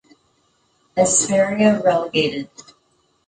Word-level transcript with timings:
Esperia 1.03 1.79
relegated. 1.79 2.49